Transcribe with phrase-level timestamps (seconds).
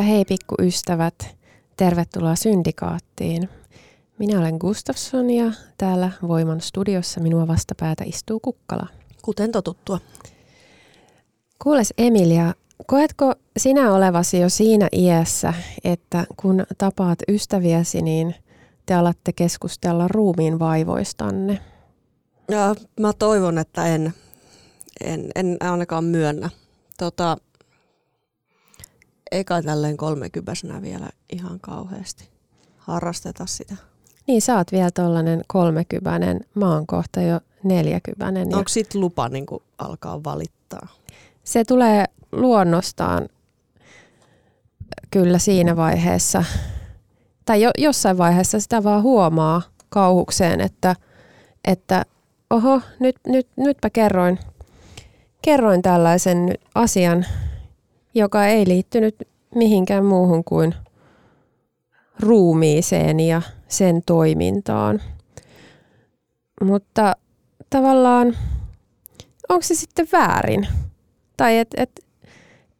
[0.00, 1.36] Heipä hei pikkuystävät,
[1.76, 3.48] tervetuloa Syndikaattiin.
[4.18, 8.86] Minä olen Gustafsson ja täällä Voiman studiossa minua vastapäätä istuu Kukkala.
[9.22, 10.00] Kuten totuttua.
[11.62, 12.54] Kuules Emilia,
[12.86, 18.34] koetko sinä olevasi jo siinä iässä, että kun tapaat ystäviäsi, niin
[18.86, 21.60] te alatte keskustella ruumiin vaivoistanne?
[22.50, 24.14] Ja mä toivon, että en,
[25.00, 26.50] en, en ainakaan myönnä.
[26.98, 27.36] Tota,
[29.32, 32.28] eikä tälleen kolmekypäisenä vielä ihan kauheasti
[32.78, 33.74] harrasteta sitä.
[34.26, 38.54] Niin, sä oot vielä tollanen kolmekypäinen, mä oon kohta jo neljäkypäinen.
[38.54, 39.46] Onko sit lupa niin
[39.78, 40.88] alkaa valittaa?
[41.44, 43.28] Se tulee luonnostaan
[45.10, 46.44] kyllä siinä vaiheessa,
[47.44, 50.96] tai jo, jossain vaiheessa sitä vaan huomaa kauhukseen, että,
[51.64, 52.04] että
[52.50, 54.38] oho, nyt, nyt, nytpä kerroin,
[55.42, 57.26] kerroin tällaisen asian,
[58.14, 60.74] joka ei liittynyt mihinkään muuhun kuin
[62.20, 65.02] ruumiiseen ja sen toimintaan.
[66.64, 67.16] Mutta
[67.70, 68.36] tavallaan,
[69.48, 70.68] onko se sitten väärin?
[71.36, 72.06] Tai että et,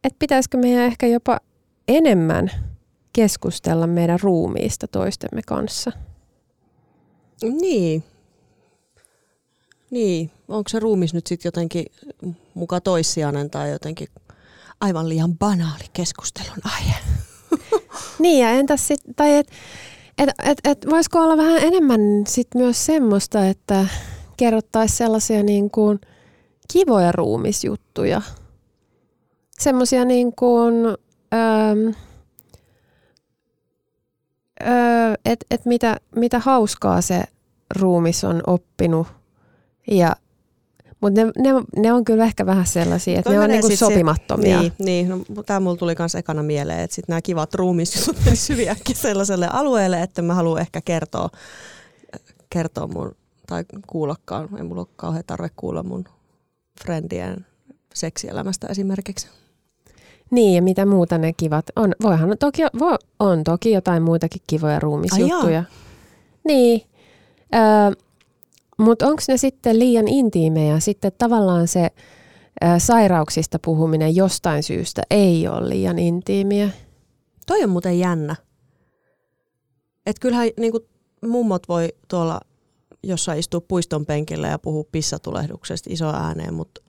[0.03, 1.39] et pitäisikö meidän ehkä jopa
[1.87, 2.51] enemmän
[3.13, 5.91] keskustella meidän ruumiista toistemme kanssa?
[7.41, 8.03] Niin.
[9.91, 10.31] Niin.
[10.47, 11.85] Onko se ruumis nyt sitten jotenkin
[12.53, 14.07] muka toissijainen tai jotenkin
[14.81, 16.95] aivan liian banaali keskustelun aihe.
[18.19, 19.47] niin ja entäs sitten, tai et,
[20.17, 23.85] et, et, et voisiko olla vähän enemmän sit myös semmoista, että
[24.37, 25.99] kerrottaisiin sellaisia niin kuin
[26.73, 28.21] kivoja ruumisjuttuja.
[29.59, 30.75] Semmoisia niin kuin,
[31.33, 31.91] öö,
[34.67, 37.23] öö, että et mitä, mitä hauskaa se
[37.79, 39.07] ruumis on oppinut
[39.87, 40.15] ja
[41.01, 44.61] mutta ne, ne, ne on kyllä ehkä vähän sellaisia, että Toi ne on niinku sopimattomia.
[44.61, 48.57] Niin, niin no, tämä mulla tuli myös ekana mieleen, että sitten nämä kivat ruumisjutut menisivät
[48.57, 51.29] hyviäkin sellaiselle alueelle, että mä haluan ehkä kertoa,
[52.49, 53.15] kertoa mun,
[53.47, 56.05] tai kuullakaan, ei mulla ole kauhean tarve kuulla mun
[56.83, 57.45] friendien
[57.93, 59.27] seksielämästä esimerkiksi.
[60.31, 61.95] Niin, ja mitä muuta ne kivat on.
[62.01, 65.59] Voihan toki, voi, on toki jotain muitakin kivoja ruumisjuttuja.
[65.59, 65.65] Ai
[66.47, 66.81] niin.
[67.55, 67.61] Öö,
[68.77, 70.79] mutta onko ne sitten liian intiimejä?
[70.79, 71.89] Sitten tavallaan se
[72.63, 76.69] ä, sairauksista puhuminen jostain syystä ei ole liian intiimiä.
[77.47, 78.35] Toi on muuten jännä.
[80.05, 80.73] Et kyllähän niin
[81.27, 82.41] mummot voi tuolla
[83.03, 86.81] jossain istua puiston penkillä ja puhua pissatulehduksesta iso ääneen, mutta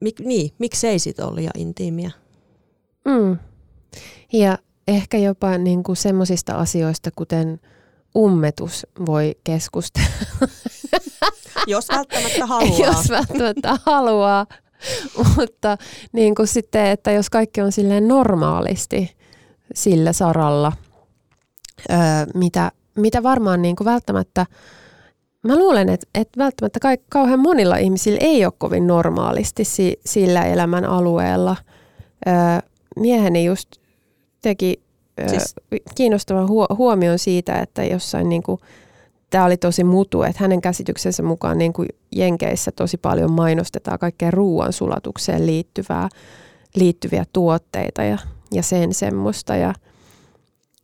[0.00, 2.10] mik, niin, miksei sit ole liian intiimiä?
[3.04, 3.38] Mm.
[4.32, 4.58] Ja
[4.88, 7.60] ehkä jopa niin semmoisista asioista, kuten
[8.16, 10.08] ummetus voi keskustella.
[11.66, 12.86] Jos välttämättä haluaa.
[12.86, 14.46] jos välttämättä haluaa.
[15.36, 15.78] Mutta
[16.12, 19.16] niin kuin sitten, että jos kaikki on silleen normaalisti
[19.74, 20.72] sillä saralla,
[21.90, 21.98] öö,
[22.34, 24.46] mitä, mitä varmaan niin kuin välttämättä,
[25.42, 30.44] mä luulen, että, että välttämättä kaik, kauhean monilla ihmisillä ei ole kovin normaalisti si, sillä
[30.44, 31.56] elämän alueella.
[32.26, 32.34] Öö,
[32.96, 33.68] mieheni just
[34.42, 34.82] teki
[35.26, 35.54] siis...
[35.94, 38.60] kiinnostavan huomion siitä, että jossain niin kuin,
[39.30, 44.30] tämä oli tosi mutu, että hänen käsityksensä mukaan niin kuin Jenkeissä tosi paljon mainostetaan kaikkea
[44.30, 46.08] ruoan sulatukseen liittyvää,
[46.74, 48.18] liittyviä tuotteita ja,
[48.52, 49.56] ja sen semmoista.
[49.56, 49.74] Ja,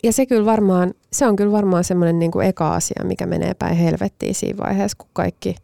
[0.02, 3.54] ja se, kyllä varmaan, se on kyllä varmaan semmoinen niin kuin eka asia, mikä menee
[3.54, 5.54] päin helvettiin siinä vaiheessa, kun kaikki,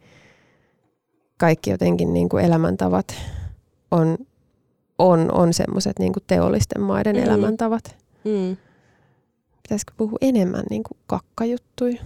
[1.37, 3.15] kaikki jotenkin niin kuin elämäntavat
[3.91, 4.17] on,
[4.97, 7.23] on, on semmoiset niin teollisten maiden mm.
[7.23, 8.04] elämäntavat.
[8.25, 8.57] Mm.
[9.63, 12.01] Pitäisikö puhua enemmän niin kuin kakkajuttuja?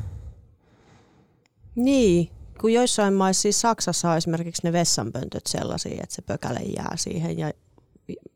[1.76, 2.30] Niin,
[2.62, 7.38] kun joissain maissa, siis Saksassa on esimerkiksi ne vessanpöntöt sellaisia, että se pökäle jää siihen
[7.38, 7.52] ja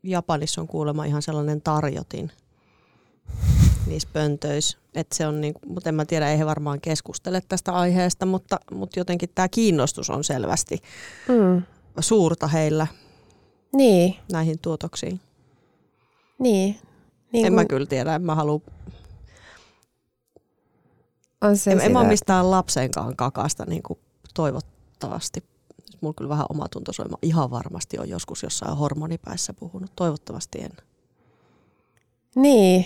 [0.02, 2.32] Japanissa on kuulemma ihan sellainen tarjotin.
[3.86, 4.78] niissä pöntöissä.
[4.94, 8.60] Et se on niinku, mutta en mä tiedä, ei he varmaan keskustele tästä aiheesta, mutta,
[8.72, 10.78] mutta jotenkin tämä kiinnostus on selvästi
[11.28, 11.62] Mm.
[12.00, 12.86] suurta heillä
[13.72, 15.20] Niin, näihin tuotoksiin.
[16.38, 16.76] niin.
[17.34, 18.60] Niin en kun mä kyllä tiedä, en mä halua,
[21.40, 23.98] on se en, en mä ole sitä- mistään lapsenkaan kakasta niin kuin
[24.34, 25.40] toivottavasti.
[25.40, 27.08] Nyt Mulla kyllä vähän omatunto soi.
[27.08, 29.92] Mä ihan varmasti on joskus jossain hormonipäissä puhunut.
[29.96, 30.70] Toivottavasti en.
[32.34, 32.84] Niin.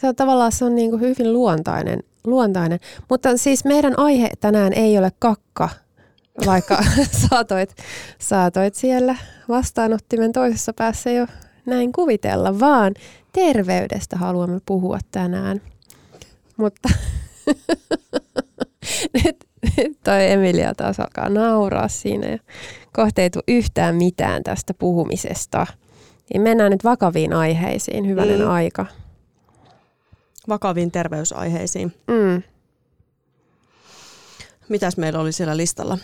[0.00, 2.80] Se on tavallaan se on niin kuin hyvin luontainen, luontainen.
[3.10, 5.68] Mutta siis meidän aihe tänään ei ole kakka,
[6.46, 6.78] vaikka
[7.28, 7.74] saatoit,
[8.18, 9.16] saatoit siellä
[9.48, 11.26] vastaanottimen toisessa päässä jo
[11.66, 12.94] näin kuvitella, vaan
[13.32, 15.60] terveydestä haluamme puhua tänään.
[16.56, 16.88] Mutta
[19.24, 19.36] nyt,
[19.76, 22.38] nyt toi Emilia taas alkaa nauraa siinä ja
[22.92, 25.66] kohta ei tule yhtään mitään tästä puhumisesta.
[26.32, 28.50] Niin mennään nyt vakaviin aiheisiin, hyvänen Mm.
[28.50, 28.86] aika.
[30.48, 31.92] Vakaviin terveysaiheisiin.
[32.06, 32.42] Mm.
[34.68, 35.98] Mitäs meillä oli siellä listalla?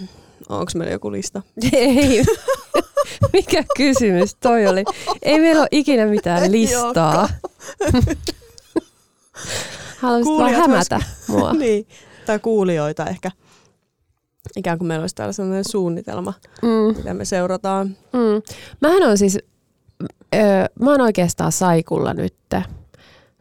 [0.49, 1.43] Onko meillä joku lista?
[1.73, 2.25] Ei.
[3.33, 4.85] Mikä kysymys toi oli?
[5.23, 7.29] Ei meillä ole ikinä mitään listaa.
[9.99, 11.53] Haluaisit vaan hämätä mua.
[11.63, 11.87] niin.
[12.27, 13.31] Tai kuulijoita ehkä.
[14.57, 17.87] Ikään kuin meillä olisi täällä sellainen suunnitelma, Mm, mitä me seurataan.
[18.13, 18.43] mm.
[18.81, 19.39] Mähän on siis,
[20.35, 22.35] öö, mä oon oikeastaan saikulla nyt.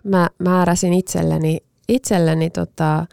[0.04, 1.57] Mä määräsin itselleni,
[1.88, 3.06] itselleni tota,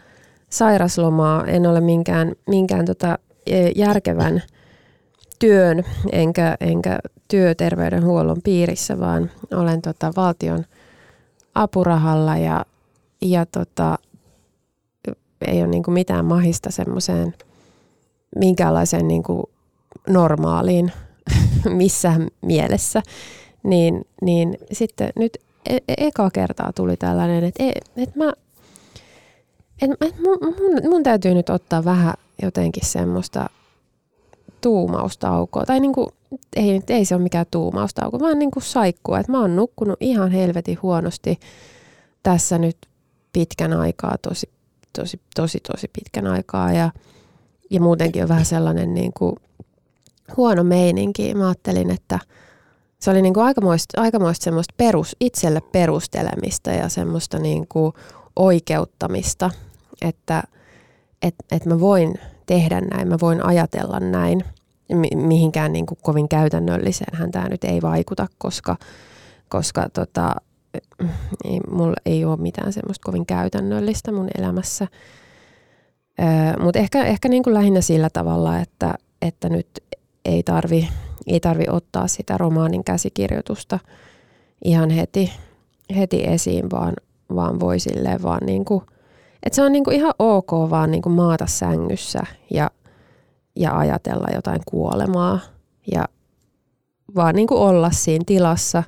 [0.50, 1.44] sairaslomaa.
[1.46, 4.42] En ole minkään, minkään tota, e, järkevän
[5.38, 6.98] työn enkä, enkä
[7.28, 10.64] työterveydenhuollon piirissä, vaan olen tota, valtion
[11.54, 12.64] apurahalla ja,
[13.22, 13.98] ja tota,
[15.46, 17.34] ei ole niinku mitään mahista semmoiseen
[18.36, 19.50] minkäänlaiseen niinku
[20.08, 20.92] normaaliin
[21.68, 23.02] missään mielessä.
[23.62, 28.32] Niin, niin sitten nyt e- e- eka kertaa tuli tällainen, että e- et mä,
[29.82, 33.50] et, et mun, mun, mun täytyy nyt ottaa vähän jotenkin semmoista
[34.60, 35.64] tuumaustaukoa.
[35.66, 36.08] Tai niinku,
[36.56, 39.18] ei, nyt- ei se ole mikään tuumaustauko, vaan niinku saikkua.
[39.18, 41.38] Et mä oon nukkunut ihan helvetin huonosti
[42.22, 42.76] tässä nyt
[43.32, 44.50] pitkän aikaa, tosi,
[44.98, 46.72] tosi, tosi, tosi pitkän aikaa.
[46.72, 46.90] Ja,
[47.70, 49.36] ja muutenkin on vähän sellainen niinku
[50.36, 51.34] huono meininki.
[51.34, 52.18] Mä ajattelin, että
[52.98, 57.94] se oli niinku aikamoista, aikamoista semmoista perus, itselle perustelemista ja semmoista niinku
[58.36, 59.50] oikeuttamista,
[60.02, 60.42] että
[61.22, 62.14] et, et mä voin
[62.48, 64.44] tehdä näin, mä voin ajatella näin.
[64.92, 68.76] Mi- mihinkään niinku kovin käytännölliseenhän tämä nyt ei vaikuta, koska,
[69.48, 70.34] koska tota,
[71.44, 74.86] ei, mulla ei ole mitään semmoista kovin käytännöllistä mun elämässä.
[76.60, 79.68] Mutta ehkä, ehkä niinku lähinnä sillä tavalla, että, että nyt
[80.24, 80.88] ei tarvi,
[81.26, 83.78] ei tarvi ottaa sitä romaanin käsikirjoitusta
[84.64, 85.32] ihan heti,
[85.96, 86.94] heti esiin, vaan,
[87.34, 88.82] vaan voi silleen vaan niinku,
[89.42, 92.20] että se on niinku ihan ok vaan niinku maata sängyssä
[92.50, 92.70] ja,
[93.56, 95.38] ja ajatella jotain kuolemaa
[95.92, 96.04] ja
[97.14, 98.82] vaan niinku olla siinä tilassa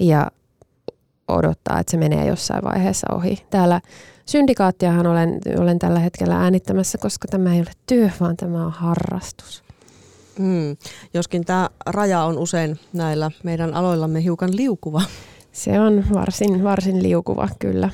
[0.00, 0.30] ja
[1.28, 3.46] odottaa, että se menee jossain vaiheessa ohi.
[3.50, 3.80] Täällä
[4.26, 9.64] syndikaattiahan olen, olen tällä hetkellä äänittämässä, koska tämä ei ole työ, vaan tämä on harrastus.
[10.38, 10.76] Mm.
[11.14, 15.02] Joskin tämä raja on usein näillä meidän aloillamme hiukan liukuva,
[15.52, 17.90] Se on varsin, varsin liukuva, kyllä.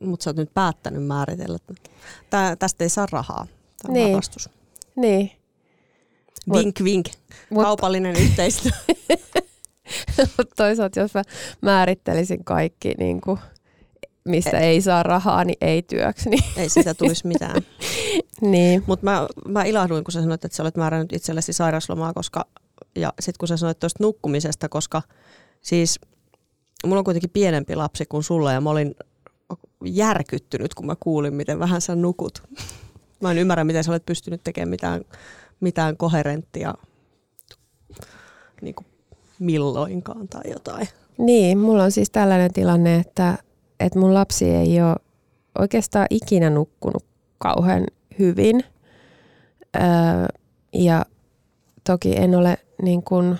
[0.00, 1.56] Mutta sä oot nyt päättänyt määritellä.
[1.56, 1.90] että
[2.30, 3.46] Tää, tästä ei saa rahaa.
[3.82, 4.06] Tämä on Niin.
[4.12, 4.50] harrastus.
[4.96, 5.30] Niin.
[6.52, 7.06] Vink, vink.
[7.50, 8.72] Mut- Kaupallinen yhteistyö.
[10.56, 11.22] Toisaalta jos mä
[11.60, 13.38] määrittelisin kaikki, niin kuin,
[14.24, 16.30] mistä ei saa rahaa, niin ei työksi.
[16.30, 17.62] Niin, ei siitä tulisi mitään.
[18.40, 18.84] niin.
[18.86, 22.44] Mutta mä, mä ilahduin, kun sä sanoit, että sä olet määrännyt itsellesi sairaslomaa, koska,
[22.96, 25.02] ja sitten kun sä sanoit tuosta nukkumisesta, koska
[25.60, 26.00] siis
[26.86, 28.94] mulla on kuitenkin pienempi lapsi kuin sulla ja mä olin
[29.86, 32.42] järkyttynyt, kun mä kuulin, miten vähän sä nukut.
[33.20, 35.04] Mä en ymmärrä, miten sä olet pystynyt tekemään mitään,
[35.60, 36.74] mitään koherenttia
[38.62, 38.86] niin kuin
[39.38, 40.88] milloinkaan tai jotain.
[41.18, 43.38] niin, mulla on siis tällainen tilanne, että,
[43.80, 44.96] että mun lapsi ei ole
[45.58, 47.04] oikeastaan ikinä nukkunut
[47.38, 47.86] kauhean
[48.18, 48.64] hyvin.
[49.76, 49.82] Öö,
[50.72, 51.04] ja
[51.84, 53.38] toki en ole niin kuin,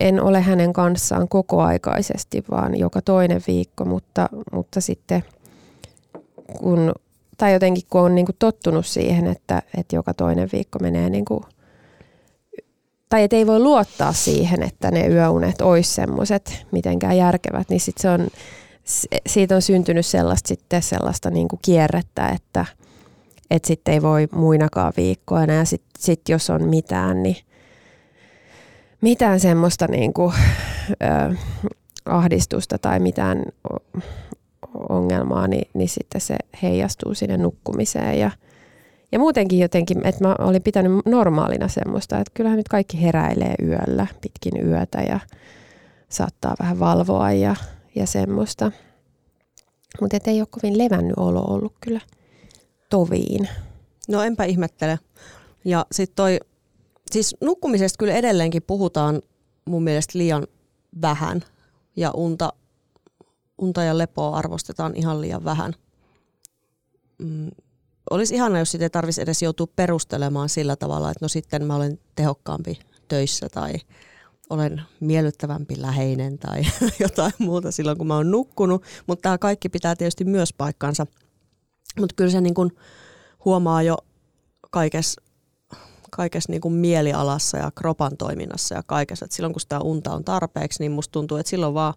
[0.00, 5.24] en ole hänen kanssaan kokoaikaisesti, vaan joka toinen viikko, mutta, mutta sitten
[6.58, 6.92] kun,
[7.38, 11.24] tai jotenkin kun on niin kuin tottunut siihen, että, että joka toinen viikko menee niin
[11.24, 11.40] kuin,
[13.08, 17.98] tai että ei voi luottaa siihen, että ne yöunet olisi semmoiset mitenkään järkevät, niin sit
[17.98, 18.28] se on,
[19.26, 22.66] siitä on syntynyt sellaista, sitten sellaista niin kuin kierrettä, että,
[23.50, 27.36] että sitten ei voi muinakaan viikkoina ja sitten sit jos on mitään, niin
[29.00, 30.34] mitään semmoista niin kuin
[30.90, 31.34] ö,
[32.04, 33.44] ahdistusta tai mitään
[34.88, 38.30] ongelmaa, niin, niin sitten se heijastuu sinne nukkumiseen ja,
[39.12, 44.06] ja muutenkin jotenkin, että mä olin pitänyt normaalina semmoista, että kyllähän nyt kaikki heräilee yöllä,
[44.20, 45.20] pitkin yötä ja
[46.08, 47.56] saattaa vähän valvoa ja,
[47.94, 48.72] ja semmoista.
[50.00, 52.00] Mutta ei ole kovin levännyt olo ollut kyllä
[52.90, 53.48] toviin.
[54.08, 54.98] No enpä ihmettele.
[55.64, 56.40] Ja sitten toi,
[57.12, 59.22] siis nukkumisesta kyllä edelleenkin puhutaan
[59.64, 60.46] mun mielestä liian
[61.02, 61.44] vähän
[61.96, 62.52] ja unta,
[63.58, 65.72] unta ja lepoa arvostetaan ihan liian vähän.
[67.18, 67.50] Mm,
[68.10, 71.76] olisi ihana, jos sitä ei tarvitsisi edes joutua perustelemaan sillä tavalla, että no sitten mä
[71.76, 73.74] olen tehokkaampi töissä tai
[74.50, 76.62] olen miellyttävämpi läheinen tai
[77.00, 78.82] jotain muuta silloin, kun mä oon nukkunut.
[79.06, 81.06] Mutta tämä kaikki pitää tietysti myös paikkansa.
[82.00, 82.72] Mutta kyllä se niin kun
[83.44, 83.96] huomaa jo
[84.70, 85.22] kaikessa
[86.10, 89.24] kaikessa niin kuin mielialassa ja kropan toiminnassa ja kaikessa.
[89.24, 91.94] Et silloin kun sitä unta on tarpeeksi, niin musta tuntuu, että silloin vaan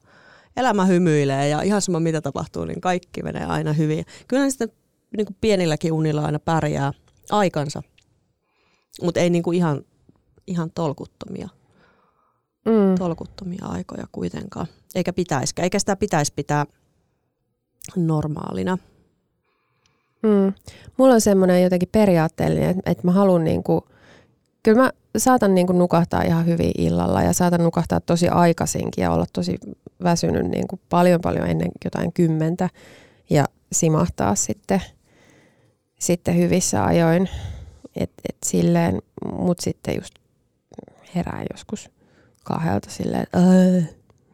[0.58, 4.06] elämä hymyilee ja ihan sama mitä tapahtuu, niin kaikki menee aina hyvin.
[4.28, 4.72] Kyllä sitten
[5.18, 6.94] niin kuin pienilläkin unilla aina pärjää
[7.32, 7.84] aikansa,
[9.02, 9.82] mutta ei niin kuin ihan,
[10.48, 11.50] ihan tolkuttomia,
[12.66, 12.96] mm.
[12.98, 14.68] tolkuttomia aikoja kuitenkaan.
[14.96, 16.66] Eikä pitäisikään, eikä sitä pitäisi pitää
[17.96, 18.78] normaalina.
[20.24, 20.54] Mm.
[20.98, 23.88] Mulla on semmoinen jotenkin periaatteellinen, että, että mä haluan niinku,
[24.64, 29.26] kyllä mä saatan niinku nukahtaa ihan hyvin illalla ja saatan nukahtaa tosi aikaisinkin ja olla
[29.34, 29.58] tosi
[30.04, 32.70] väsynyt niinku paljon paljon ennen jotain kymmentä
[33.30, 34.82] ja simahtaa sitten,
[36.00, 37.30] sitten hyvissä ajoin.
[37.96, 39.02] Et, et silleen,
[39.32, 40.14] mut sitten just
[41.16, 41.90] herää joskus
[42.44, 43.40] kahdelta silleen, että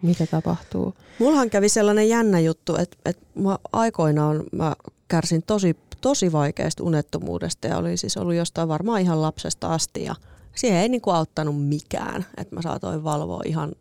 [0.02, 0.94] mitä tapahtuu.
[1.20, 4.76] Mullahan kävi sellainen jännä juttu, että, että mä aikoinaan mä
[5.08, 10.16] kärsin tosi, tosi vaikeasta unettomuudesta ja oli siis ollut jostain varmaan ihan lapsesta asti ja
[10.56, 13.76] siihen ei niinku auttanut mikään, että mä saatoin valvoa ihan,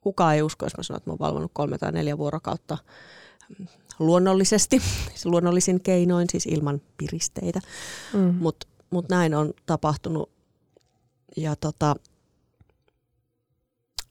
[0.00, 2.78] kukaan ei usko, jos mä sanon, että mä oon valvonut kolme tai neljä vuorokautta
[3.98, 7.60] luonnollisesti, siis luonnollisin keinoin, siis ilman piristeitä,
[8.12, 8.34] mm.
[8.34, 10.30] mutta mut näin on tapahtunut
[11.36, 11.96] ja tota,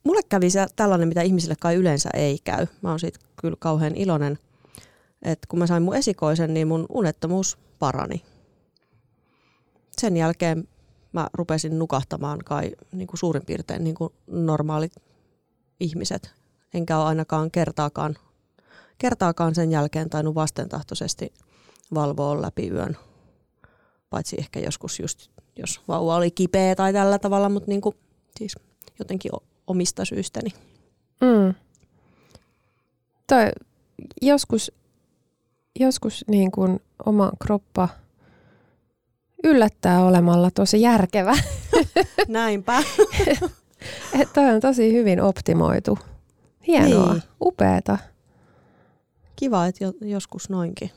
[0.03, 2.67] mulle kävi se tällainen, mitä ihmisille kai yleensä ei käy.
[2.81, 4.39] Mä oon siitä kyllä kauhean iloinen–
[5.23, 8.23] että kun mä sain mun esikoisen, niin mun unettomuus parani.
[9.97, 10.67] Sen jälkeen
[11.13, 14.93] mä rupesin nukahtamaan kai niin kuin suurin piirtein niin kuin normaalit
[15.79, 16.33] ihmiset.
[16.73, 18.15] Enkä ole ainakaan kertaakaan,
[18.97, 21.33] kertaakaan sen jälkeen tainnut vastentahtoisesti
[21.93, 22.97] valvoa läpi yön.
[24.09, 27.95] Paitsi ehkä joskus just, jos vauva oli kipeä tai tällä tavalla, mutta niin kuin,
[28.37, 28.55] siis
[28.99, 29.31] jotenkin
[29.67, 30.49] omista syystäni.
[31.21, 31.53] Mm.
[33.27, 33.51] Toi,
[34.21, 34.71] joskus
[35.79, 37.89] joskus niin kuin oma kroppa
[39.43, 41.37] yllättää olemalla tosi järkevä.
[42.27, 42.83] Näinpä.
[44.21, 45.99] Että on tosi hyvin optimoitu.
[46.67, 47.23] Hienoa, niin.
[47.41, 47.97] upeeta.
[49.35, 50.91] Kiva, että joskus noinkin.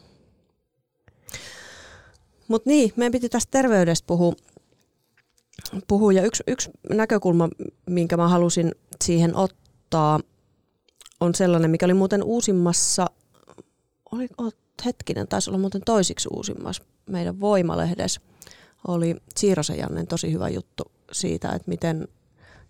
[2.48, 4.32] Mutta niin, meidän piti tästä terveydestä puhua.
[5.88, 6.12] puhua.
[6.12, 7.48] Ja yksi, yksi näkökulma,
[7.86, 10.20] minkä mä halusin siihen ottaa,
[11.20, 13.06] on sellainen, mikä oli muuten uusimmassa,
[14.12, 14.28] oli,
[14.84, 18.20] hetkinen, taisi olla muuten toisiksi uusimmassa meidän Voimalehdessä,
[18.88, 22.08] oli Siirosen Jannen tosi hyvä juttu siitä, että miten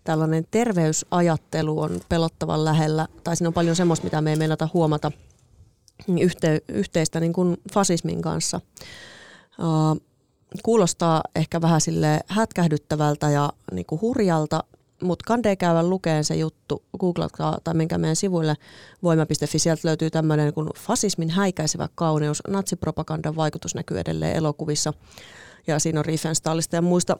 [0.03, 5.11] tällainen terveysajattelu on pelottavan lähellä, tai siinä on paljon semmoista, mitä me ei meinata huomata
[6.07, 8.61] niin yhte, yhteistä niin kuin fasismin kanssa.
[9.59, 10.01] Uh,
[10.63, 14.63] kuulostaa ehkä vähän sille hätkähdyttävältä ja niin kuin hurjalta,
[15.03, 18.55] mutta kandee käydä lukeen se juttu, googlatkaa tai menkää meidän sivuille
[19.03, 24.93] voima.fi, sieltä löytyy tämmöinen kuin fasismin häikäisevä kauneus, natsipropagandan vaikutus näkyy edelleen elokuvissa
[25.67, 27.17] ja siinä on Riefenstahlista ja muista,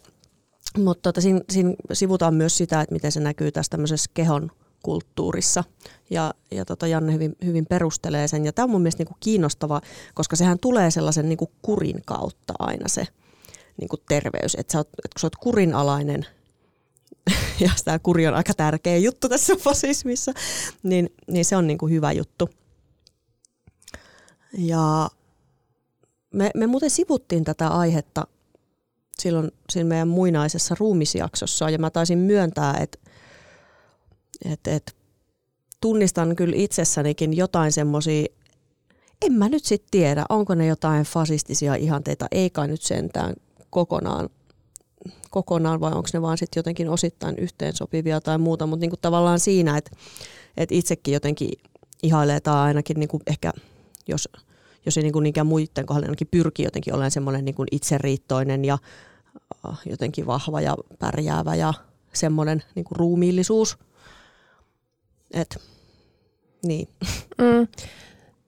[0.78, 4.52] mutta tota, siinä, siinä sivutaan myös sitä, että miten se näkyy tässä tämmöisessä kehon
[4.84, 5.64] kulttuurissa.
[6.10, 8.46] Ja, ja tota Janne hyvin, hyvin perustelee sen.
[8.46, 9.82] Ja tämä on mun mielestä niinku kiinnostava,
[10.14, 13.08] koska sehän tulee sellaisen niinku kurin kautta aina se
[13.78, 14.56] niinku terveys.
[14.56, 16.26] Että et kun sä oot kurinalainen
[17.60, 20.32] ja tämä kuri on aika tärkeä juttu tässä fasismissa,
[20.84, 22.50] niin, niin se on niin kuin hyvä juttu.
[24.58, 25.10] Ja
[26.34, 28.28] me, me muuten sivuttiin tätä aihetta
[29.20, 33.00] silloin siinä meidän muinaisessa ruumisjaksossa, ja mä taisin myöntää, että
[34.46, 34.96] et, et,
[35.82, 38.26] tunnistan kyllä itsessänikin jotain semmoisia,
[39.26, 43.34] en mä nyt sitten tiedä, onko ne jotain fasistisia ihanteita, ei kai nyt sentään
[43.70, 44.30] kokonaan
[45.38, 49.78] kokonaan vai onko ne vaan sitten jotenkin osittain yhteensopivia tai muuta, mutta niinku tavallaan siinä,
[49.78, 49.92] että
[50.58, 51.50] et itsekin jotenkin
[52.04, 53.54] ihailee tai ainakin niinku ehkä,
[54.08, 54.30] jos,
[54.86, 58.78] jos ei niinku niinkään muiden kohdalla, ainakin pyrkii jotenkin olemaan semmoinen niinku itseriittoinen ja
[59.86, 61.74] jotenkin vahva ja pärjäävä ja
[62.14, 63.78] semmoinen niinku ruumiillisuus.
[65.34, 65.58] Et,
[66.66, 66.88] niin.
[67.38, 67.68] Mm.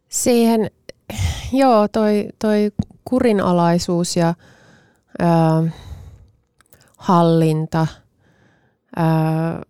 [0.09, 0.71] Siihen,
[1.53, 2.71] joo, toi, toi
[3.05, 4.33] kurinalaisuus ja
[5.19, 5.63] ää,
[6.99, 7.87] hallinta
[8.95, 9.61] ää,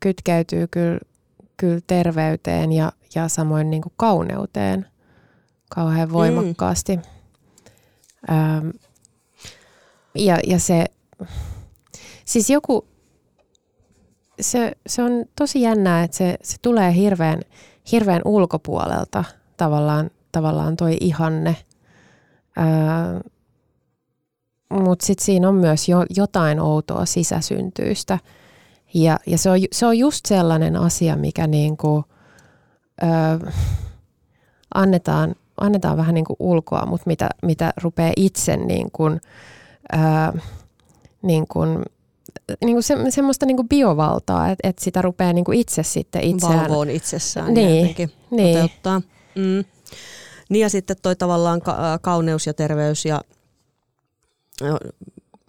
[0.00, 0.98] kytkeytyy kyllä,
[1.56, 4.86] kyllä terveyteen ja, ja samoin niin kuin kauneuteen
[5.74, 6.96] kauhean voimakkaasti.
[6.96, 7.02] Mm.
[8.28, 8.62] Ää,
[10.14, 10.84] ja, ja se,
[12.24, 12.88] siis joku,
[14.40, 17.40] se, se on tosi jännää, että se, se tulee hirveän,
[17.92, 19.24] hirveän ulkopuolelta
[19.56, 21.56] tavallaan, tavallaan toi ihanne.
[22.58, 23.20] Öö,
[24.70, 28.18] Mutta sitten siinä on myös jo, jotain outoa sisäsyntyistä.
[28.94, 32.04] Ja, ja se, on, se on just sellainen asia, mikä niinku,
[33.02, 33.50] öö,
[34.74, 40.40] annetaan, annetaan vähän niinku ulkoa, mutta mitä, mitä rupeaa itse niinku, öö,
[41.22, 41.60] niinku,
[42.64, 46.60] niinku se, semmoista niinku biovaltaa, että et sitä rupeaa niinku itse sitten itseään...
[46.60, 48.54] Valvoon itsessään niin, jotenkin niin.
[48.54, 49.02] toteuttaa.
[49.34, 49.64] Mm.
[50.48, 53.20] Niin ja sitten toi tavallaan ka- kauneus ja terveys ja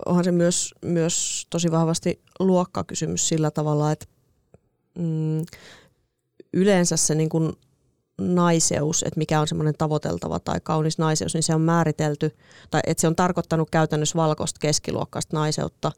[0.05, 4.05] onhan se myös, myös tosi vahvasti luokkakysymys sillä tavalla, että
[4.99, 5.45] mm,
[6.53, 7.53] yleensä se niin kuin
[8.21, 12.31] naiseus, että mikä on semmoinen tavoiteltava tai kaunis naiseus, niin se on määritelty,
[12.71, 15.91] tai että se on tarkoittanut käytännössä valkoista keskiluokkaista naiseutta,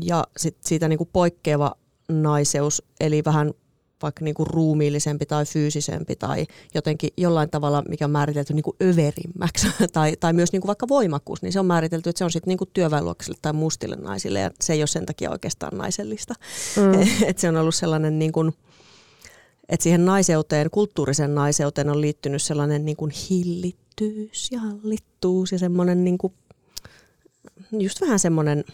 [0.00, 1.74] ja sit siitä niin kuin poikkeava
[2.08, 3.52] naiseus, eli vähän
[4.02, 8.76] vaikka niin kuin ruumiillisempi tai fyysisempi tai jotenkin jollain tavalla, mikä on määritelty niin kuin
[8.82, 12.30] överimmäksi tai, tai myös niin kuin vaikka voimakkuus, niin se on määritelty, että se on
[12.30, 12.70] sitten niin kuin
[13.42, 16.34] tai mustille naisille ja se ei ole sen takia oikeastaan naisellista.
[16.76, 17.08] Mm.
[17.28, 18.52] Et se on ollut sellainen niin kuin,
[19.68, 26.04] että siihen naiseuteen, kulttuurisen naiseuteen on liittynyt sellainen niin kuin hillittyys ja hallittuus ja semmoinen
[26.04, 26.32] niin kuin,
[27.72, 28.64] just vähän semmoinen,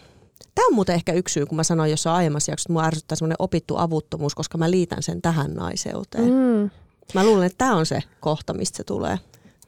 [0.55, 3.15] Tämä on muuten ehkä yksi syy, kun mä sanoin jossain aiemmassa jaksossa, että mua ärsyttää
[3.15, 6.23] semmoinen opittu avuttomuus, koska mä liitän sen tähän naiseuteen.
[6.23, 6.69] Mm.
[7.13, 9.19] Mä luulen, että tämä on se kohta, mistä se tulee.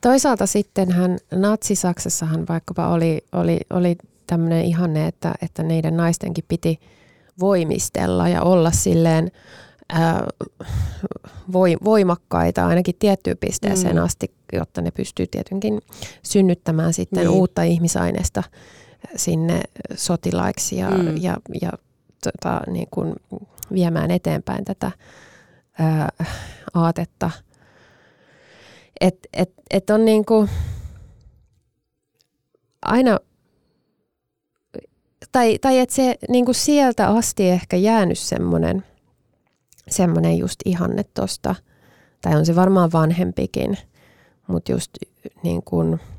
[0.02, 3.96] Toisaalta sitten hän Natsi-Saksassahan vaikkapa oli, oli, oli
[4.28, 6.80] tämmöinen ihanne, että, että neiden naistenkin piti
[7.40, 9.32] voimistella ja olla silleen
[9.90, 10.28] ää,
[11.84, 14.04] voimakkaita ainakin tiettyyn pisteeseen mm.
[14.04, 15.82] asti, jotta ne pystyy tietenkin
[16.24, 17.30] synnyttämään sitten niin.
[17.30, 18.44] uutta ihmisaineesta
[19.16, 19.62] sinne
[19.96, 21.18] sotilaiksi ja, mm.
[21.18, 21.72] ja, ja
[22.24, 23.16] tota, niin kuin
[23.74, 24.92] viemään eteenpäin tätä
[25.80, 26.10] ää,
[26.74, 27.32] aatetta.
[29.02, 30.50] Että et, et on niin kuin
[32.82, 33.20] aina,
[35.32, 38.84] tai, tai että se niin kuin sieltä asti ehkä jäänyt semmoinen
[39.88, 41.56] semmoinen just ihanne tosta,
[42.22, 43.78] tai on se varmaan vanhempikin,
[44.48, 44.92] mutta just
[45.44, 46.00] niin kuin–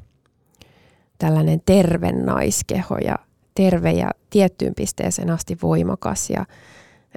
[1.23, 3.19] tällainen terve naiskeho ja
[3.55, 6.47] terve ja tiettyyn pisteeseen asti voimakas ja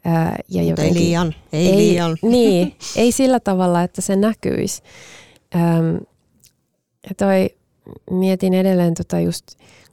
[0.05, 2.17] Ää, ja jotenkin, ei liian, ei, ei liian.
[2.31, 4.83] Niin, ei sillä tavalla, että se näkyisi.
[5.55, 5.95] Ähm,
[7.09, 7.49] ja toi,
[8.11, 9.43] mietin edelleen tota just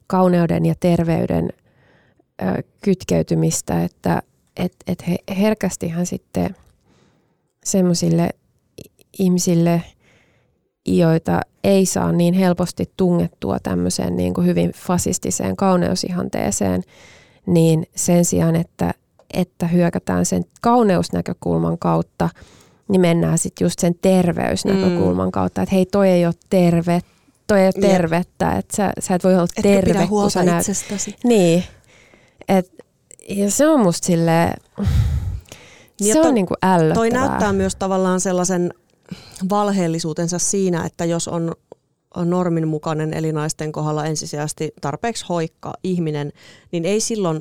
[0.06, 1.52] kauneuden ja terveyden
[2.42, 4.22] äh, kytkeytymistä, että
[4.56, 6.56] et, et he, herkästihän sitten
[7.64, 8.30] semmoisille
[9.18, 9.82] ihmisille–
[10.86, 16.82] joita ei saa niin helposti tungettua tämmöiseen niin kuin hyvin fasistiseen kauneusihanteeseen,
[17.46, 18.94] niin sen sijaan, että,
[19.34, 22.28] että hyökätään sen kauneusnäkökulman kautta,
[22.88, 25.32] niin mennään sitten just sen terveysnäkökulman mm.
[25.32, 27.00] kautta, että hei toi ei ole terve,
[27.46, 30.30] toi ei ole tervettä, että sä, sä et voi olla Etkö terve, pidä huolta kun
[30.30, 30.60] sä näet.
[30.60, 31.16] itsestäsi.
[31.24, 31.64] Niin,
[32.48, 32.72] et,
[33.28, 34.54] ja se on musta silleen,
[36.12, 36.94] se on niin kuin ällöttävää.
[36.94, 38.74] Toi näyttää myös tavallaan sellaisen
[39.50, 41.54] valheellisuutensa siinä, että jos on
[42.24, 46.32] normin mukainen eli naisten kohdalla ensisijaisesti tarpeeksi hoikka ihminen,
[46.72, 47.40] niin ei silloin,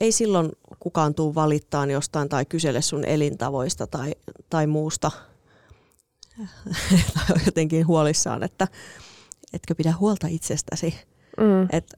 [0.00, 4.14] ei silloin kukaan tuu valittaa jostain tai kysele sun elintavoista tai,
[4.50, 5.10] tai muusta.
[7.14, 8.68] tai jotenkin huolissaan, että
[9.52, 10.94] etkö pidä huolta itsestäsi.
[11.36, 11.68] Mm.
[11.72, 11.94] Et,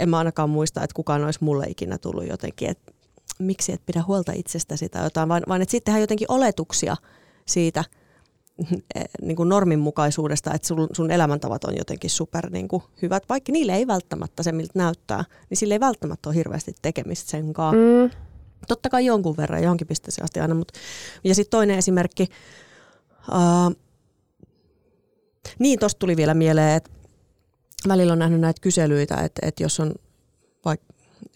[0.00, 2.92] en mä ainakaan muista, että kukaan olisi mulle ikinä tullut jotenkin, että
[3.38, 6.96] miksi et pidä huolta itsestäsi tai jotain, vaan, vaan että sittenhän jotenkin oletuksia–
[7.50, 7.84] siitä
[8.94, 13.52] eh, niin kuin norminmukaisuudesta, että sun, sun elämäntavat on jotenkin super niin kuin hyvät, vaikka
[13.52, 17.76] niille ei välttämättä se miltä näyttää, niin sille ei välttämättä ole hirveästi tekemistä sen kanssa.
[17.76, 18.10] Mm.
[18.68, 20.54] Totta kai jonkun verran, johonkin pisteeseen asti aina.
[20.54, 20.78] Mutta.
[21.24, 22.28] Ja sitten toinen esimerkki,
[23.28, 23.76] uh,
[25.58, 26.90] niin tuosta tuli vielä mieleen, että
[27.88, 29.94] välillä on nähnyt näitä kyselyitä, että, että jos on
[30.64, 30.86] vaikka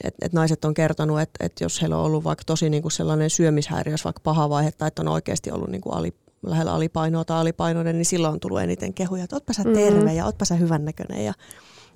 [0.04, 3.30] että et naiset on kertonut, että et jos heillä on ollut vaikka tosi niinku sellainen
[3.30, 6.14] syömishäiriö, vaikka paha vaihe, tai että on oikeasti ollut niinku ali,
[6.46, 10.16] lähellä alipainoa tai alipainoinen, niin silloin on tullut eniten kehuja, että ootpa sä terve mm-hmm.
[10.16, 11.32] ja ootpa sä hyvännäköinen ja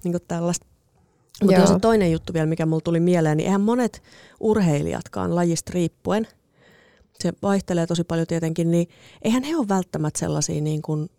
[0.05, 0.67] niinku tällaista.
[1.43, 4.03] Mutta se toinen juttu vielä, mikä mulla tuli mieleen, niin eihän monet
[4.41, 6.27] urheilijatkaan lajista riippuen,
[7.23, 8.89] se vaihtelee tosi paljon tietenkin, niin
[9.23, 11.11] eihän he ole välttämättä sellaisia niin kuin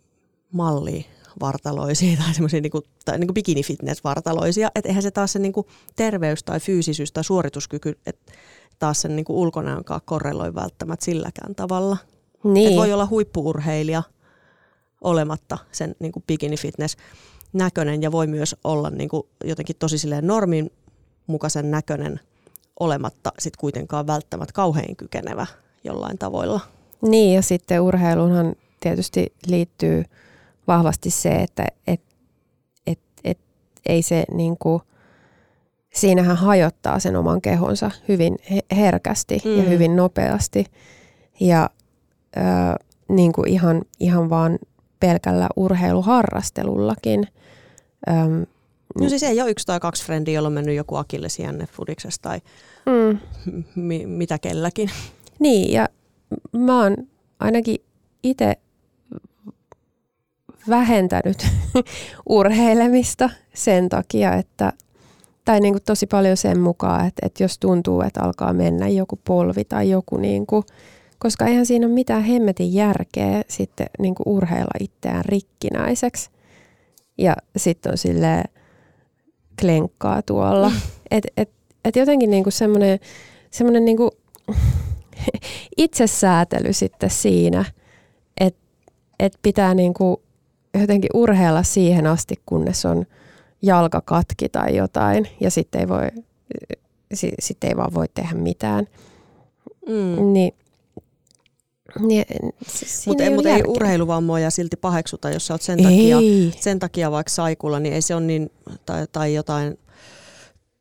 [0.52, 1.02] mallia
[1.40, 4.70] vartaloisia tai semmoisia niin kuin, tai niin kuin bikini-fitness-vartaloisia.
[4.74, 5.66] Että eihän se taas se niin kuin
[5.96, 8.32] terveys tai fyysisyys tai suorituskyky, että
[8.78, 11.96] taas sen niin kuin ulkonäönkaan korreloi välttämättä silläkään tavalla.
[12.44, 12.68] Niin.
[12.68, 14.02] Et voi olla huippuurheilija
[15.00, 16.96] olematta sen niin kuin bikini-fitness
[17.52, 20.70] näköinen ja voi myös olla niin kuin jotenkin tosi silleen normin
[21.26, 22.20] mukaisen näköinen
[22.80, 25.46] olematta sit kuitenkaan välttämättä kauhean kykenevä
[25.84, 26.60] jollain tavoilla.
[27.02, 30.04] Niin ja sitten urheiluunhan tietysti liittyy
[30.70, 32.00] vahvasti se, että et,
[32.86, 33.38] et, et,
[33.86, 34.82] ei se niin kuin,
[35.94, 38.36] siinähän hajottaa sen oman kehonsa hyvin
[38.76, 39.56] herkästi mm.
[39.56, 40.64] ja hyvin nopeasti.
[41.40, 41.70] Ja
[42.36, 42.40] ö,
[43.08, 44.58] niin kuin ihan, ihan vaan
[45.00, 47.26] pelkällä urheiluharrastelullakin.
[48.10, 48.46] Öm,
[49.00, 52.40] no siis ei ole yksi tai kaksi frendiä, jolla on mennyt joku akillesianne fudiksessa tai
[52.86, 53.18] mm.
[53.74, 54.90] mi- mitä kelläkin.
[55.38, 55.88] Niin, ja
[56.52, 56.96] mä oon
[57.40, 57.76] ainakin
[58.22, 58.56] itse
[60.68, 61.46] vähentänyt
[62.28, 64.72] urheilemista sen takia, että
[65.44, 69.20] tai niin kuin tosi paljon sen mukaan, että, että jos tuntuu, että alkaa mennä joku
[69.24, 70.64] polvi tai joku, niin kuin,
[71.18, 76.30] koska eihän siinä ole mitään hemmetin järkeä sitten niin kuin urheilla itseään rikkinäiseksi.
[77.18, 78.44] Ja sitten on sille
[79.60, 80.72] klenkkaa tuolla.
[81.10, 81.50] Et, et,
[81.84, 82.98] et jotenkin niin kuin semmoinen,
[83.50, 84.10] semmoinen niin kuin
[85.76, 87.64] itsesäätely sitten siinä,
[88.40, 88.60] että
[89.20, 90.16] et pitää niin kuin
[90.74, 93.06] jotenkin urheilla siihen asti, kunnes on
[93.62, 96.08] jalka katki tai jotain ja sitten ei, voi,
[97.38, 98.86] sit ei vaan voi tehdä mitään.
[99.88, 100.32] Mm.
[100.32, 100.52] Niin,
[101.98, 102.24] niin,
[103.06, 106.16] Mutta ei, mut ei urheiluvammoja silti paheksuta, jos sä oot sen takia,
[106.60, 108.50] sen takia vaikka saikulla, niin ei se ole niin,
[108.86, 109.78] tai, tai jotain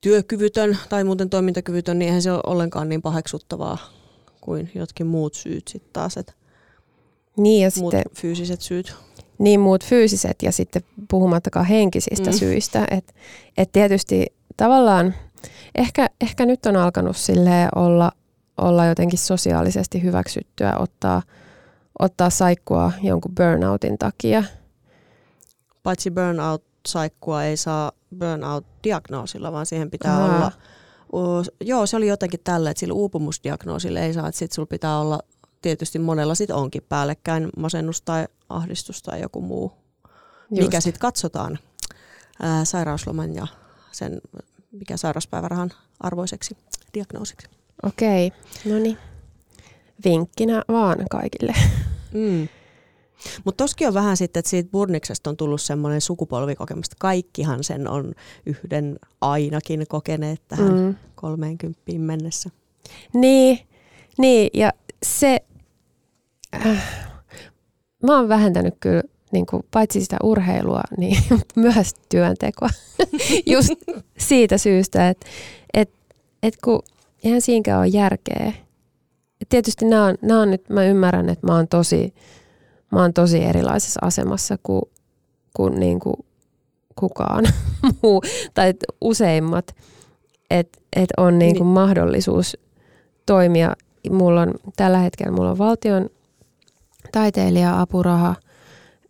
[0.02, 3.78] työkyvytön tai muuten toimintakyvytön, niin eihän se ole ollenkaan niin paheksuttavaa
[4.42, 6.18] kuin jotkin muut syyt sitten taas.
[6.18, 6.36] Et
[7.38, 8.94] niin ja muut sitten, fyysiset syyt
[9.40, 12.38] niin muut fyysiset ja sitten puhumattakaan henkisistä mm.
[12.38, 12.88] syistä.
[12.92, 13.16] Et,
[13.58, 14.26] et tietysti
[14.58, 15.14] tavallaan
[15.76, 18.12] ehkä, ehkä nyt on alkanut sille olla,
[18.58, 21.22] olla jotenkin sosiaalisesti hyväksyttyä ottaa,
[22.00, 24.44] ottaa saikkua jonkun burnoutin takia.
[25.84, 30.36] Paitsi burnout-saikkua ei saa burnout-diagnoosilla, vaan siihen pitää Aha.
[30.36, 30.52] olla
[31.14, 35.00] Uh, joo, se oli jotenkin tällä, että sillä uupumusdiagnoosille ei saa, että sitten sulla pitää
[35.00, 35.20] olla
[35.62, 39.72] tietysti monella sit onkin päällekkäin masennus tai ahdistus tai joku muu,
[40.52, 40.62] Just.
[40.62, 41.60] mikä sitten katsotaan
[42.42, 43.48] ää, sairausloman ja
[43.92, 44.22] sen,
[44.72, 46.58] mikä sairauspäivärahan arvoiseksi
[46.94, 47.48] diagnoosiksi.
[47.84, 48.32] Okei,
[48.66, 48.98] no niin.
[50.06, 51.54] Vinkkinä vaan kaikille.
[52.14, 52.48] Mm.
[53.44, 58.14] Mutta toskin on vähän sitten, että siitä burniksesta on tullut semmoinen sukupolvikokemus, Kaikkihan sen on
[58.46, 60.96] yhden ainakin kokeneet tähän mm.
[61.16, 62.50] 30 mennessä.
[63.14, 63.60] Niin,
[64.18, 65.40] niin, ja se
[66.56, 67.10] äh,
[68.04, 71.24] mä oon vähentänyt kyllä niin kuin, paitsi sitä urheilua, niin
[71.56, 72.70] myös työntekoa.
[73.54, 73.74] Just
[74.18, 75.28] siitä syystä, että
[75.74, 75.92] et,
[76.44, 76.82] et kun
[77.24, 78.54] eihän siinäkään ole järkeä.
[79.42, 82.14] Et tietysti nämä on, nämä on nyt, mä ymmärrän, että mä oon tosi,
[82.92, 84.82] mä oon tosi erilaisessa asemassa kuin,
[85.56, 86.16] kuin, niin kuin
[86.96, 87.46] kukaan
[88.04, 88.22] muu,
[88.54, 89.76] tai useimmat,
[90.50, 91.74] että et on niin kuin niin.
[91.74, 92.58] mahdollisuus
[93.26, 93.76] toimia.
[94.12, 96.10] Mulla on, tällä hetkellä mulla on valtion
[97.12, 98.36] taiteilija-apuraha,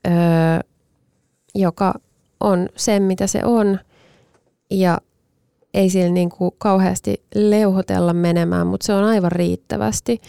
[0.07, 0.13] öö,
[1.55, 1.93] joka
[2.39, 3.79] on sen, mitä se on.
[4.71, 4.97] Ja
[5.73, 10.21] ei sillä niin kuin kauheasti leuhotella menemään, mutta se on aivan riittävästi.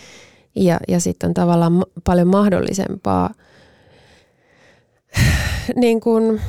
[0.57, 3.31] Ja, ja sitten on tavallaan paljon mahdollisempaa,
[5.77, 6.41] niin kuin,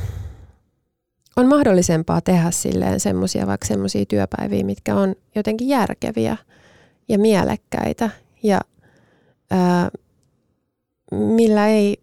[1.35, 6.37] on mahdollisempaa tehdä silleen semmoisia vaikka semmoisia työpäiviä, mitkä on jotenkin järkeviä
[7.09, 8.09] ja mielekkäitä.
[8.43, 8.61] Ja
[9.51, 9.89] ää,
[11.11, 11.97] millä ei,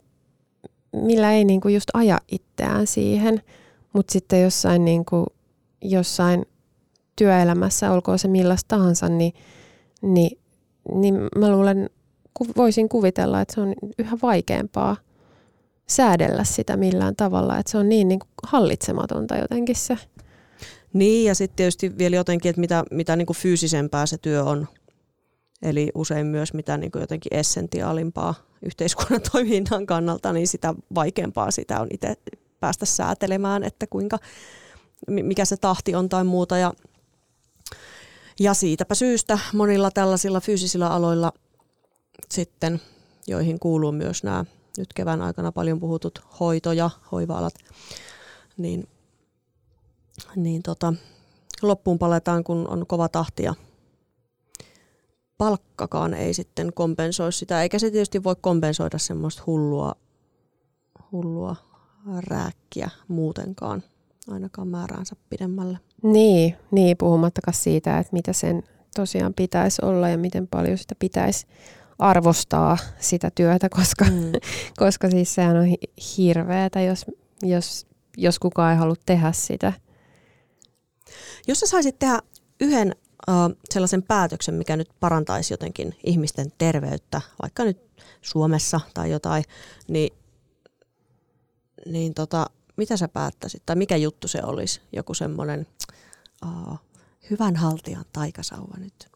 [0.92, 3.42] millä ei niinku just aja itseään siihen,
[3.92, 5.26] mutta sitten jossain, niinku,
[5.82, 6.46] jossain
[7.16, 9.32] työelämässä, olkoon se millaista tahansa, niin,
[10.02, 10.38] niin,
[10.94, 11.90] niin mä luulen,
[12.56, 14.96] voisin kuvitella, että se on yhä vaikeampaa
[15.86, 19.98] säädellä sitä millään tavalla, että se on niin, niin kuin hallitsematonta jotenkin se.
[20.92, 24.68] Niin ja sitten tietysti vielä jotenkin, että mitä, mitä niin kuin fyysisempää se työ on,
[25.62, 31.80] Eli usein myös mitä niin kuin jotenkin essentiaalimpaa yhteiskunnan toiminnan kannalta, niin sitä vaikeampaa sitä
[31.80, 32.14] on itse
[32.60, 34.18] päästä säätelemään, että kuinka,
[35.08, 36.58] mikä se tahti on tai muuta.
[36.58, 36.72] Ja,
[38.40, 41.32] ja siitäpä syystä monilla tällaisilla fyysisillä aloilla
[42.30, 42.80] sitten,
[43.26, 44.44] joihin kuuluu myös nämä
[44.78, 47.54] nyt kevään aikana paljon puhutut hoito- ja hoiva-alat,
[48.56, 48.88] niin,
[50.36, 50.94] niin tota,
[51.62, 53.54] loppuun paletaan, kun on kova tahti ja
[55.38, 59.94] palkkakaan ei sitten kompensoi sitä, eikä se tietysti voi kompensoida semmoista hullua,
[61.12, 61.56] hullua
[62.20, 63.82] rääkkiä muutenkaan,
[64.28, 65.78] ainakaan määräänsä pidemmälle.
[66.02, 68.62] Niin, niin, puhumattakaan siitä, että mitä sen
[68.96, 71.46] tosiaan pitäisi olla ja miten paljon sitä pitäisi
[71.98, 74.32] arvostaa sitä työtä, koska, mm.
[74.84, 75.66] koska siis sehän on
[76.16, 77.06] hirveetä, jos,
[77.42, 79.72] jos, jos kukaan ei halua tehdä sitä.
[81.48, 82.18] Jos sä saisit tehdä
[82.60, 82.96] yhden
[83.70, 87.78] sellaisen päätöksen, mikä nyt parantaisi jotenkin ihmisten terveyttä, vaikka nyt
[88.22, 89.44] Suomessa tai jotain,
[89.88, 90.12] niin,
[91.86, 93.62] niin tota, mitä sä päättäisit?
[93.66, 94.80] Tai mikä juttu se olisi?
[94.92, 95.66] Joku semmoinen
[96.46, 96.78] uh,
[97.30, 99.08] hyvän haltijan taikasauva nyt.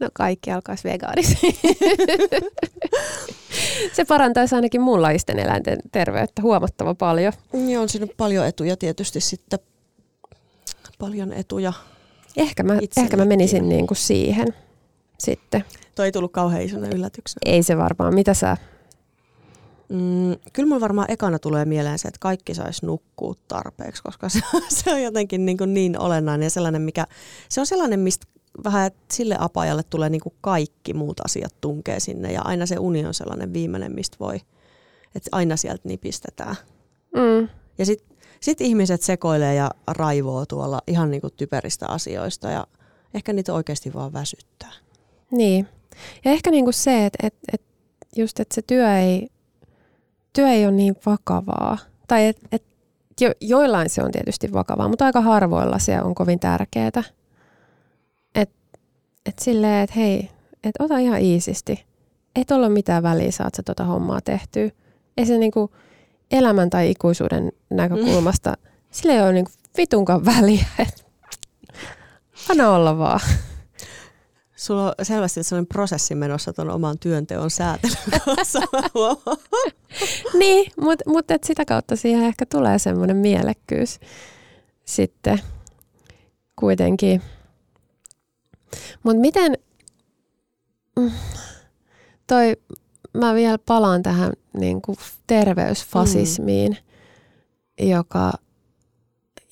[0.00, 1.38] no kaikki alkaisi vegaaniksi.
[3.96, 7.32] se parantaisi ainakin muunlaisten eläinten terveyttä huomattava paljon.
[7.52, 9.58] Niin on siinä paljon etuja tietysti sitten.
[10.98, 11.72] Paljon etuja.
[12.36, 14.54] Ehkä mä, ehkä mä menisin niin kuin siihen
[15.18, 15.64] sitten.
[15.94, 17.40] Toi ei tullut kauhean isona yllätyksenä.
[17.46, 18.14] Ei se varmaan.
[18.14, 18.56] Mitä sä
[19.88, 24.40] Mm, kyllä mulla varmaan ekana tulee mieleen se, että kaikki saisi nukkua tarpeeksi, koska se,
[24.68, 27.06] se on jotenkin niin, kuin niin olennainen ja sellainen, mikä,
[27.48, 28.26] se on sellainen, mistä
[28.64, 33.06] vähän sille apajalle tulee niin kuin kaikki muut asiat tunkee sinne ja aina se uni
[33.06, 34.36] on sellainen viimeinen, mistä voi,
[35.14, 36.56] että aina sieltä nipistetään.
[37.14, 37.48] Mm.
[37.78, 42.66] Ja sitten sit ihmiset sekoilee ja raivoo tuolla ihan niin kuin typeristä asioista ja
[43.14, 44.72] ehkä niitä oikeasti vaan väsyttää.
[45.30, 45.68] Niin.
[46.24, 47.66] Ja ehkä niin kuin se, että, että, että
[48.16, 49.28] just, että se työ ei
[50.38, 51.78] työ ei ole niin vakavaa.
[52.08, 52.62] Tai et, et
[53.20, 57.02] jo, joillain se on tietysti vakavaa, mutta aika harvoilla se on kovin tärkeää.
[58.34, 58.60] Että
[59.26, 60.30] et silleen, että hei,
[60.64, 61.84] et ota ihan iisisti.
[62.36, 64.70] Ei ole mitään väliä, saat sä tota hommaa tehtyä.
[65.16, 65.70] Ei se niinku
[66.30, 68.70] elämän tai ikuisuuden näkökulmasta, mm.
[68.90, 70.66] sillä ei ole niinku vitunkaan väliä.
[72.50, 73.20] Anna olla vaan.
[74.56, 78.60] Sulla on selvästi sellainen prosessi menossa tuon oman työnteon säätelyn kanssa.
[80.38, 84.00] niin, mutta mut sitä kautta siihen ehkä tulee semmoinen mielekkyys
[84.84, 85.38] sitten
[86.56, 87.22] kuitenkin.
[89.02, 89.58] Mutta miten,
[90.96, 91.10] mm,
[92.26, 92.56] toi,
[93.18, 96.76] mä vielä palaan tähän niin kuin terveysfasismiin,
[97.80, 97.88] mm.
[97.88, 98.32] joka,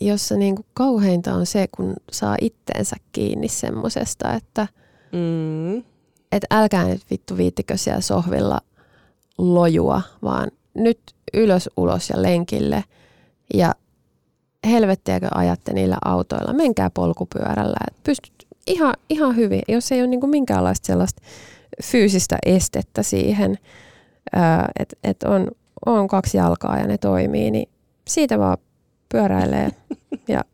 [0.00, 4.66] jossa niin kuin kauheinta on se, kun saa itteensä kiinni semmosesta, että–
[5.12, 5.78] Mm.
[6.32, 8.60] Että älkää nyt vittu viittikö siellä sohvilla
[9.38, 11.00] lojua, vaan nyt
[11.34, 12.84] ylös, ulos ja lenkille.
[13.54, 13.74] Ja
[14.66, 17.76] helvettiäkö ajatte niillä autoilla, menkää polkupyörällä.
[17.88, 21.22] Et pystyt ihan, ihan hyvin, jos ei ole niinku minkäänlaista sellaista
[21.82, 23.58] fyysistä estettä siihen,
[24.78, 25.50] että et on,
[25.86, 27.68] on kaksi jalkaa ja ne toimii, niin
[28.08, 28.58] siitä vaan
[29.08, 29.70] pyöräilee
[30.28, 30.44] ja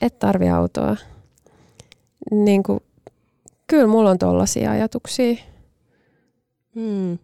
[0.00, 0.96] et tarvi autoa.
[2.30, 2.80] Niin kuin
[3.66, 5.34] kyllä mulla on tollaisia ajatuksia.
[6.74, 7.18] Hmm.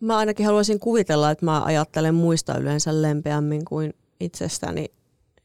[0.00, 4.86] Mä ainakin haluaisin kuvitella, että mä ajattelen muista yleensä lempeämmin kuin itsestäni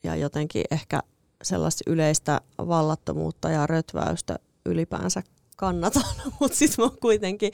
[0.03, 0.99] ja jotenkin ehkä
[1.43, 5.23] sellaista yleistä vallattomuutta ja rötväystä ylipäänsä
[5.57, 6.03] kannatan,
[6.39, 7.51] mutta sitten mä kuitenkin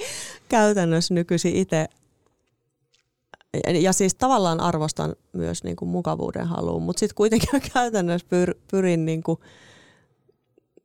[0.49, 1.87] käytännössä nykyisin itse
[3.81, 9.05] ja siis tavallaan arvostan myös niin kuin mukavuuden haluun, mutta sitten kuitenkin käytännössä pyr, pyrin
[9.05, 9.39] niin kuin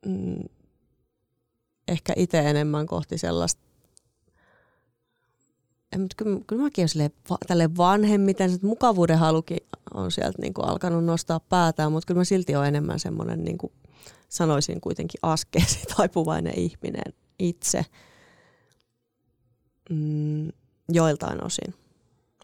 [0.06, 0.44] mm,
[1.88, 3.62] ehkä itse enemmän kohti sellaista
[5.98, 7.10] mutta kyllä, kyllä mäkin olen
[7.46, 9.58] tälle vanhemmiten, että mukavuuden halukin
[9.94, 13.58] on sieltä niin kuin alkanut nostaa päätään, mutta kyllä mä silti olen enemmän semmoinen, niin
[13.58, 13.72] kuin
[14.32, 17.84] sanoisin kuitenkin askeesi taipuvainen ihminen itse
[19.90, 20.48] mm,
[20.88, 21.74] joiltain osin.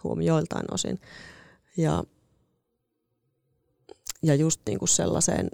[0.04, 1.00] Huom, joiltain osin.
[1.76, 2.04] Ja,
[4.22, 5.50] ja just niin kuin sellaiseen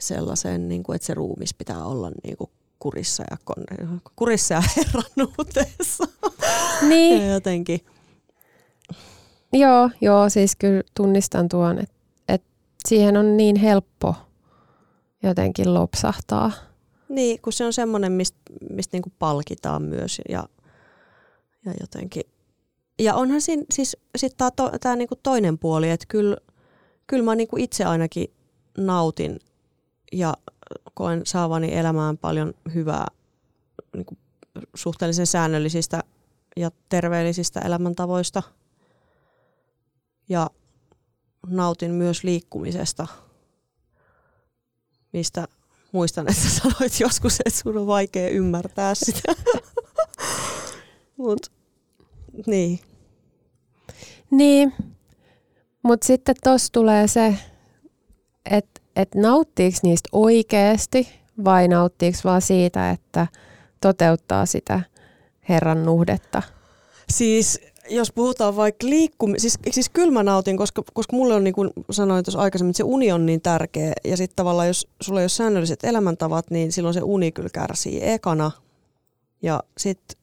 [0.00, 3.64] sellaisen, niin kuin, että se ruumis pitää olla niin kuin kurissa ja, kon,
[4.16, 6.04] kurissa ja herrannuuteessa.
[6.88, 7.22] Niin.
[7.22, 7.80] ja jotenkin.
[9.52, 11.91] Joo, joo, siis kyllä tunnistan tuon, että
[12.88, 14.14] siihen on niin helppo
[15.22, 16.52] jotenkin lopsahtaa.
[17.08, 18.38] Niin, kun se on semmoinen, mistä
[18.70, 20.48] mist niinku palkitaan myös ja,
[21.64, 22.22] ja jotenkin.
[22.98, 26.36] Ja onhan siinä siis sit tämä to, niinku toinen puoli, että kyllä,
[27.06, 28.32] kyllä mä niinku itse ainakin
[28.78, 29.38] nautin
[30.12, 30.34] ja
[30.94, 33.06] koen saavani elämään paljon hyvää
[33.96, 34.18] niin kuin
[34.74, 36.02] suhteellisen säännöllisistä
[36.56, 38.42] ja terveellisistä elämäntavoista.
[40.28, 40.50] Ja
[41.46, 43.06] nautin myös liikkumisesta,
[45.12, 45.48] mistä
[45.92, 49.34] muistan, että sanoit joskus, että sun on vaikea ymmärtää sitä.
[51.16, 51.52] Mut,
[52.46, 52.80] niin.
[54.30, 54.74] Niin,
[55.82, 57.38] Mutta sitten tuossa tulee se,
[58.50, 61.08] että et nauttiiko niistä oikeasti
[61.44, 63.26] vai nauttiiko vaan siitä, että
[63.80, 64.80] toteuttaa sitä
[65.48, 66.42] Herran nuhdetta?
[67.10, 71.54] Siis jos puhutaan vaikka liikkumisesta, siis, siis kyllä mä nautin, koska, koska mulle on niin
[71.54, 73.92] kuin sanoin tuossa aikaisemmin, että se uni on niin tärkeä.
[74.04, 77.98] Ja sitten tavallaan jos sulla ei ole säännölliset elämäntavat, niin silloin se uni kyllä kärsii
[78.02, 78.50] ekana.
[79.42, 80.16] Ja sitten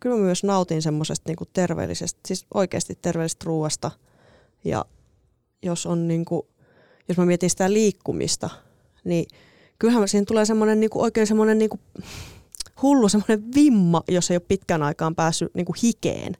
[0.00, 3.90] kyllä mä myös nautin semmoisesta niin terveellisestä, siis oikeasti terveellisestä ruoasta.
[4.64, 4.84] Ja
[5.62, 6.42] jos on niin kuin,
[7.08, 8.50] jos mä mietin sitä liikkumista,
[9.04, 9.26] niin
[9.78, 11.80] kyllähän siinä tulee semmoinen niin kuin, oikein semmoinen niin kuin,
[12.82, 16.36] hullu semmoinen vimma, jos ei ole pitkään aikaan päässyt niin kuin hikeen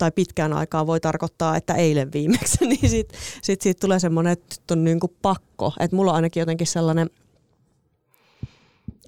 [0.00, 4.56] tai pitkään aikaa voi tarkoittaa, että eilen viimeksi, niin sitten sit siitä tulee semmoinen, että
[4.60, 5.72] nyt on niin kuin pakko.
[5.80, 7.10] Että mulla on ainakin jotenkin sellainen,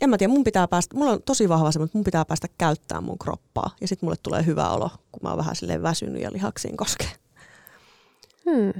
[0.03, 2.49] en mä tiedä, mun pitää päästä, mulla on tosi vahva semmoinen, että mun pitää päästä
[2.59, 3.71] käyttämään mun kroppaa.
[3.81, 7.11] Ja sitten mulle tulee hyvä olo, kun mä oon vähän silleen väsynyt ja lihaksiin koskee.
[8.45, 8.73] Hmm.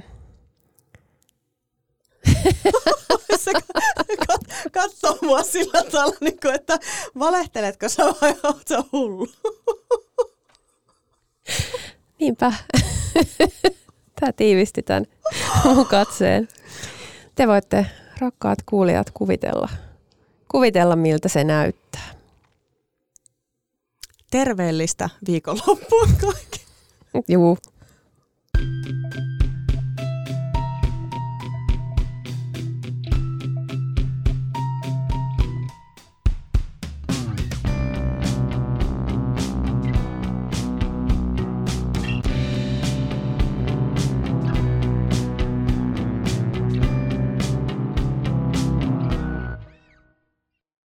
[3.43, 3.51] se
[4.71, 6.79] katsoo mua sillä tavalla, niin että
[7.19, 9.27] valehteletko sä vai oot sä hullu?
[12.23, 12.53] Niinpä.
[14.19, 15.05] Tämä tiivisti tämän
[15.65, 16.47] mun katseen.
[17.35, 17.85] Te voitte,
[18.19, 19.69] rakkaat kuulijat, kuvitella,
[20.51, 22.13] kuvitella miltä se näyttää.
[24.31, 26.61] Terveellistä viikonloppua kaikki.
[27.27, 27.57] Juu.